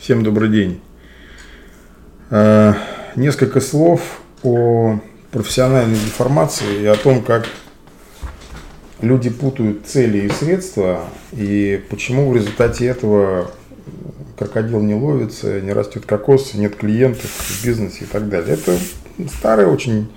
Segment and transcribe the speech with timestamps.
[0.00, 0.80] Всем добрый день.
[2.30, 2.72] Э,
[3.16, 4.98] несколько слов о
[5.30, 7.46] профессиональной деформации и о том, как
[9.02, 13.50] люди путают цели и средства, и почему в результате этого
[14.38, 18.54] крокодил не ловится, не растет кокос, нет клиентов в бизнесе и так далее.
[18.54, 18.78] Это
[19.36, 20.10] старая очень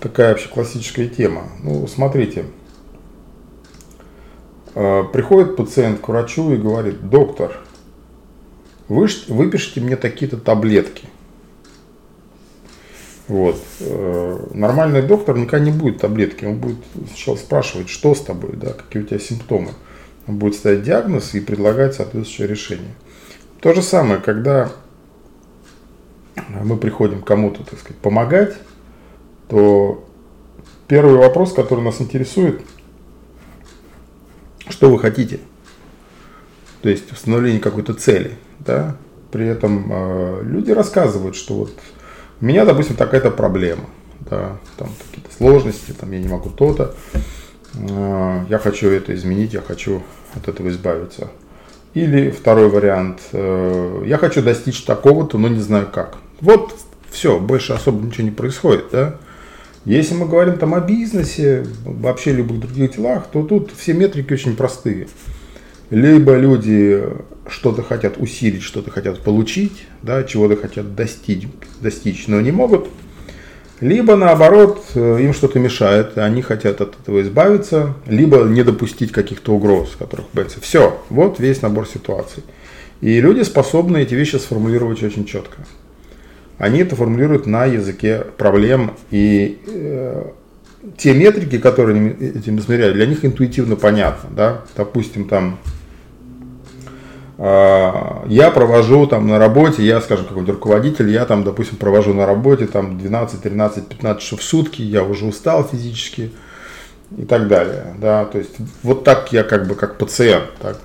[0.00, 1.50] такая вообще классическая тема.
[1.62, 2.46] Ну, смотрите,
[4.74, 7.67] э, приходит пациент к врачу и говорит, доктор,
[8.88, 11.08] вы, выпишите мне такие-то таблетки.
[13.28, 13.62] Вот.
[13.80, 18.72] Э, нормальный доктор никогда не будет таблетки, он будет сначала спрашивать, что с тобой, да,
[18.72, 19.72] какие у тебя симптомы.
[20.26, 22.94] Он будет ставить диагноз и предлагать соответствующее решение.
[23.60, 24.72] То же самое, когда
[26.62, 28.54] мы приходим кому-то, так сказать, помогать,
[29.48, 30.04] то
[30.86, 32.62] первый вопрос, который нас интересует,
[34.68, 35.40] что вы хотите?
[36.82, 38.32] То есть установление какой-то цели–
[38.68, 38.96] да,
[39.30, 41.72] при этом э, люди рассказывают, что вот
[42.40, 43.84] у меня, допустим, такая-то проблема,
[44.20, 46.94] да, там какие-то сложности, там я не могу то-то,
[47.74, 50.02] э, я хочу это изменить, я хочу
[50.34, 51.28] от этого избавиться.
[51.94, 56.18] Или второй вариант, э, я хочу достичь такого-то, но не знаю как.
[56.40, 56.74] Вот
[57.10, 59.16] все, больше особо ничего не происходит, да.
[59.84, 64.54] Если мы говорим там о бизнесе, вообще любых других делах, то тут все метрики очень
[64.54, 65.08] простые.
[65.90, 67.02] Либо люди
[67.48, 71.48] что-то хотят усилить, что-то хотят получить, да, чего-то хотят достичь,
[71.80, 72.88] достичь, но не могут.
[73.80, 79.54] Либо наоборот, э, им что-то мешает, они хотят от этого избавиться, либо не допустить каких-то
[79.54, 80.60] угроз, которых боятся.
[80.60, 82.42] Все, вот весь набор ситуаций.
[83.00, 85.58] И люди способны эти вещи сформулировать очень четко.
[86.58, 90.24] Они это формулируют на языке проблем и э,
[90.96, 94.28] те метрики, которые этим измеряют, для них интуитивно понятно.
[94.34, 94.62] Да?
[94.76, 95.60] Допустим, там
[97.38, 102.66] я провожу там на работе, я, скажем, какой-то руководитель, я там, допустим, провожу на работе
[102.66, 106.32] там 12, 13, 15 часов в сутки, я уже устал физически
[107.16, 110.78] и так далее, да, то есть вот так я как бы как пациент, так,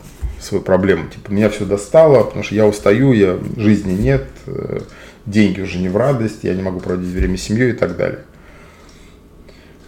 [0.43, 4.81] свою проблему, типа меня все достало, потому что я устаю, я жизни нет, э,
[5.25, 8.19] деньги уже не в радость, я не могу проводить время с семьей и так далее.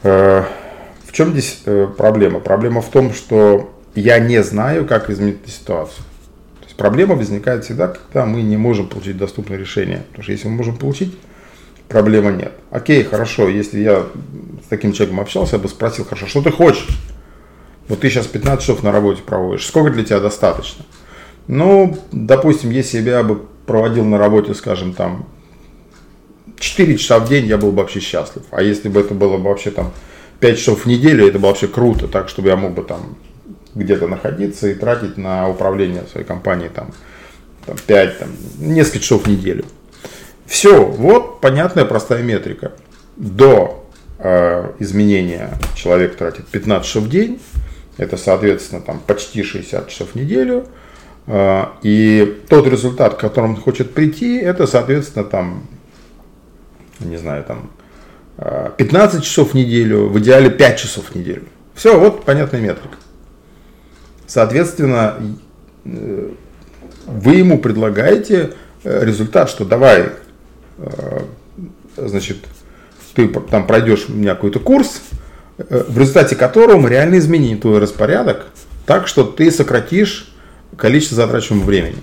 [0.03, 0.43] Э,
[1.05, 2.39] в чем здесь э, проблема?
[2.39, 5.51] Проблема в том, что я не знаю, как изменить эту
[6.75, 10.03] ситуацию проблема возникает всегда, когда мы не можем получить доступное решение.
[10.09, 11.17] Потому что если мы можем получить,
[11.87, 12.53] проблемы нет.
[12.71, 14.03] Окей, хорошо, если я
[14.63, 16.87] с таким человеком общался, я бы спросил, хорошо, что ты хочешь?
[17.87, 20.85] Вот ты сейчас 15 часов на работе проводишь, сколько для тебя достаточно?
[21.47, 25.27] Ну, допустим, если я бы проводил на работе, скажем, там
[26.59, 28.43] 4 часа в день, я был бы вообще счастлив.
[28.51, 29.91] А если бы это было бы вообще там
[30.39, 33.15] 5 часов в неделю, это было вообще круто, так, чтобы я мог бы там
[33.75, 36.91] где-то находиться и тратить на управление своей компанией там,
[37.65, 39.65] там 5, там, несколько часов в неделю.
[40.45, 42.71] Все, вот понятная простая метрика.
[43.17, 43.85] До
[44.19, 47.41] э, изменения человек тратит 15 часов в день,
[47.97, 50.67] это, соответственно, там, почти 60 часов в неделю.
[51.27, 55.67] Э, и тот результат, к которому он хочет прийти, это, соответственно, там,
[56.99, 57.71] не знаю, там,
[58.77, 61.43] 15 э, часов в неделю, в идеале 5 часов в неделю.
[61.73, 62.97] Все, вот понятная метрика.
[64.27, 65.15] Соответственно,
[65.85, 66.29] э,
[67.05, 68.53] вы ему предлагаете
[68.83, 70.09] э, результат, что давай,
[70.77, 71.19] э,
[71.97, 72.37] значит,
[73.13, 75.01] ты там пройдешь у меня какой-то курс,
[75.57, 78.47] в результате которого мы реально изменим твой распорядок
[78.85, 80.33] так, что ты сократишь
[80.75, 81.97] количество затрачиваемого времени.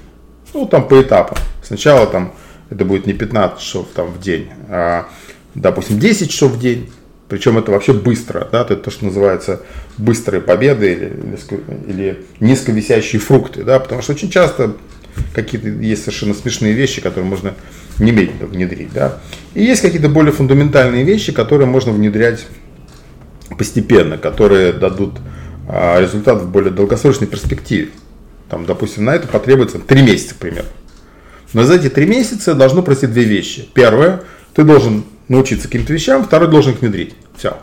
[0.54, 1.36] Ну, там по этапам.
[1.62, 2.34] Сначала там
[2.70, 5.06] это будет не 15 часов там, в день, а,
[5.54, 6.90] допустим, 10 часов в день,
[7.32, 9.62] причем это вообще быстро, да, это то, что называется
[9.96, 11.12] быстрые победы или,
[11.86, 14.76] или, низковисящие фрукты, да, потому что очень часто
[15.34, 17.54] какие-то есть совершенно смешные вещи, которые можно
[17.98, 19.18] немедленно внедрить, да.
[19.54, 22.44] И есть какие-то более фундаментальные вещи, которые можно внедрять
[23.56, 25.14] постепенно, которые дадут
[25.66, 27.88] а, результат в более долгосрочной перспективе.
[28.50, 30.66] Там, допустим, на это потребуется 3 месяца, к примеру.
[31.54, 33.66] Но за эти 3 месяца должно пройти две вещи.
[33.72, 34.20] Первое,
[34.52, 37.14] ты должен научиться каким-то вещам, второй должен их внедрить.
[37.36, 37.56] Все.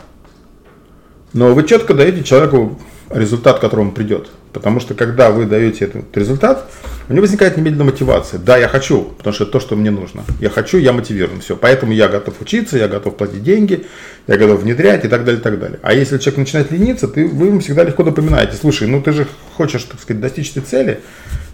[1.32, 2.78] Но вы четко даете человеку
[3.10, 4.28] результат, к которому придет.
[4.52, 6.68] Потому что когда вы даете этот результат,
[7.08, 8.40] у него возникает немедленная мотивация.
[8.40, 10.24] Да, я хочу, потому что это то, что мне нужно.
[10.40, 11.40] Я хочу, я мотивирован.
[11.40, 11.56] Все.
[11.56, 13.86] Поэтому я готов учиться, я готов платить деньги,
[14.26, 15.78] я готов внедрять и так далее, и так далее.
[15.82, 18.56] А если человек начинает лениться, ты, вы ему всегда легко напоминаете.
[18.56, 19.26] Слушай, ну ты же
[19.56, 21.00] хочешь, так сказать, достичь этой цели.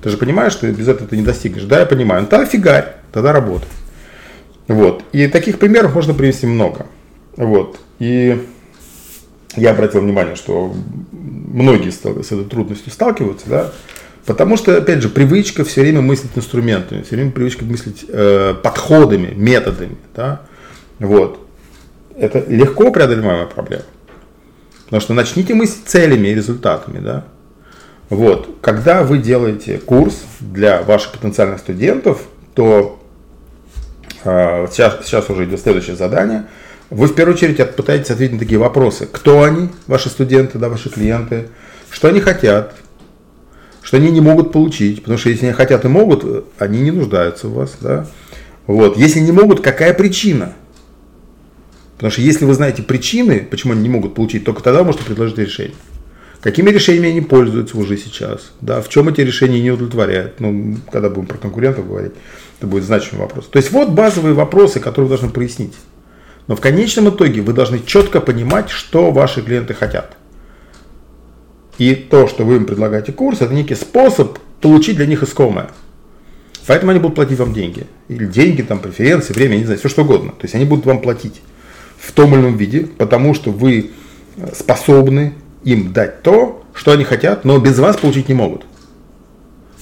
[0.03, 1.65] Ты же понимаешь, что без этого ты не достигнешь.
[1.65, 2.23] Да, я понимаю.
[2.23, 3.69] Ну тогда фигарь, тогда работай.
[4.69, 5.03] Вот.
[5.13, 6.87] И таких примеров можно привести много.
[7.37, 7.79] Вот.
[7.99, 8.47] И
[9.57, 10.75] я обратил внимание, что
[11.13, 13.73] многие с этой трудностью сталкиваются, да,
[14.27, 19.33] Потому что, опять же, привычка все время мыслить инструментами, все время привычка мыслить э, подходами,
[19.35, 19.97] методами.
[20.17, 20.43] Да?
[20.99, 21.39] Вот.
[22.17, 23.85] Это легко преодолеваемая проблема.
[24.87, 26.99] Потому что начните мыслить целями и результатами.
[26.99, 27.25] Да?
[28.11, 28.57] Вот.
[28.63, 32.23] Когда вы делаете курс для ваших потенциальных студентов,
[32.55, 33.01] то
[34.25, 36.47] э, сейчас, сейчас уже идет следующее задание.
[36.91, 39.09] Вы в первую очередь пытаетесь ответить на такие вопросы.
[39.11, 41.49] Кто они, ваши студенты, да, ваши клиенты,
[41.91, 42.75] что они хотят,
[43.83, 47.49] что они не могут получить, потому что если они хотят и могут, они не нуждаются
[47.49, 48.07] в вас, да.
[48.67, 48.97] Вот.
[48.97, 50.55] Если не могут, какая причина?
[51.97, 55.39] Потому что если вы знаете причины, почему они не могут получить, только тогда можете предложить
[55.39, 55.77] решение.
[56.41, 58.53] Какими решениями они пользуются уже сейчас?
[58.61, 60.39] Да, в чем эти решения не удовлетворяют?
[60.39, 62.13] Ну, когда будем про конкурентов говорить,
[62.59, 63.49] это будет значимый вопрос.
[63.49, 65.75] То есть вот базовые вопросы, которые вы должны прояснить.
[66.47, 70.17] Но в конечном итоге вы должны четко понимать, что ваши клиенты хотят.
[71.79, 75.71] И то, что вы им предлагаете курс, это некий способ получить для них искомое.
[76.67, 77.87] Поэтому они будут платить вам деньги.
[78.09, 80.31] Или деньги, там, преференции, время, не знаю, все что угодно.
[80.33, 81.41] То есть они будут вам платить
[81.99, 83.93] в том или ином виде, потому что вы
[84.55, 85.35] способны
[85.65, 88.65] им дать то, что они хотят, но без вас получить не могут.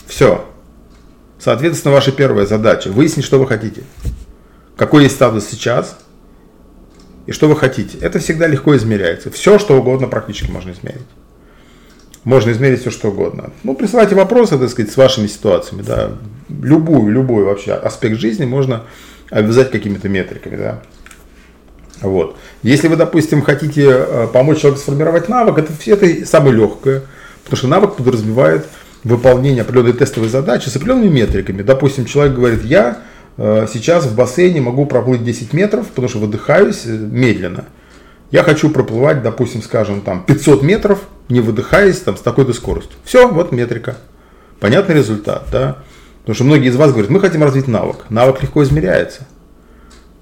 [0.06, 0.44] Все.
[1.38, 3.82] Соответственно, ваша первая задача– выяснить, что вы хотите.
[4.76, 5.98] Какой есть статус сейчас
[7.26, 7.98] и что вы хотите.
[7.98, 9.30] Это всегда легко измеряется.
[9.30, 11.06] Все, что угодно практически можно измерить
[12.24, 13.50] можно измерить все что угодно.
[13.62, 16.12] Ну, присылайте вопросы, так сказать, с вашими ситуациями, да.
[16.48, 18.84] Любую, любой вообще аспект жизни можно
[19.30, 20.82] обвязать какими-то метриками, да.
[22.00, 22.36] Вот.
[22.62, 27.02] Если вы, допустим, хотите э, помочь человеку сформировать навык, это, это самое легкое,
[27.44, 28.66] потому что навык подразумевает
[29.04, 31.62] выполнение определенной тестовой задачи с определенными метриками.
[31.62, 33.02] Допустим, человек говорит, я
[33.36, 37.64] сейчас в бассейне могу проплыть 10 метров, потому что выдыхаюсь э, медленно.
[38.30, 42.96] Я хочу проплывать, допустим, скажем, там 500 метров, не выдыхаясь там с такой-то скоростью.
[43.04, 43.96] Все, вот метрика.
[44.60, 45.78] Понятный результат, да?
[46.20, 48.06] Потому что многие из вас говорят, мы хотим развить навык.
[48.08, 49.26] Навык легко измеряется.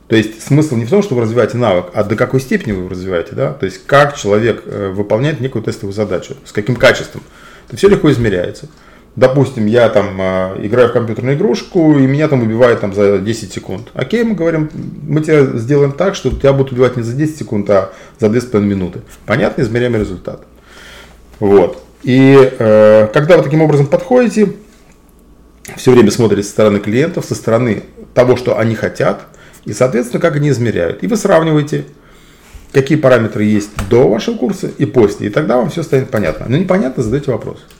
[0.08, 2.80] То есть смысл не в том, что вы развиваете навык, а до какой степени вы
[2.80, 3.52] его развиваете, да?
[3.52, 7.22] То есть как человек э, выполняет некую тестовую задачу, с каким качеством.
[7.68, 8.68] Это все легко измеряется.
[9.14, 13.52] Допустим, я там э, играю в компьютерную игрушку, и меня там убивают там за 10
[13.52, 13.88] секунд.
[13.92, 14.70] Окей, мы говорим,
[15.06, 18.60] мы тебя сделаем так, что тебя будут убивать не за 10 секунд, а за 2,5
[18.60, 19.00] минуты.
[19.26, 20.44] Понятно, измеряемый результат.
[21.40, 21.84] Вот.
[22.02, 24.54] И э, когда вы таким образом подходите,
[25.76, 27.84] все время смотрите со стороны клиентов, со стороны
[28.14, 29.26] того, что они хотят,
[29.66, 31.04] и, соответственно, как они измеряют.
[31.04, 31.84] И вы сравниваете,
[32.72, 35.28] какие параметры есть до вашего курса и после.
[35.28, 36.46] И тогда вам все станет понятно.
[36.48, 37.64] Но непонятно, задайте вопрос.